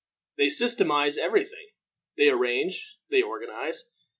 They 0.35 0.49
systematize 0.49 1.19
every 1.19 1.45
thing. 1.45 1.67
They 2.17 2.29
arrange 2.31 2.97
they 3.11 3.21
organize. 3.21 3.83